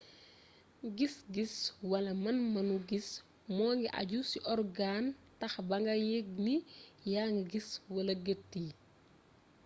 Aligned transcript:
gis-gis 0.97 1.55
wala 1.91 2.11
man-manu 2.23 2.75
gis 2.89 3.07
mu 3.55 3.65
ngi 3.75 3.87
àju 3.99 4.19
ci 4.29 4.37
orgaan 4.53 5.05
tax 5.39 5.53
ba 5.67 5.75
nga 5.83 5.95
yëgg 6.09 6.27
ni 6.45 6.55
yaa 7.11 7.27
ngi 7.33 7.43
gis 7.51 7.69
wala 7.95 8.13
gët 8.25 8.47
yi 8.63 8.69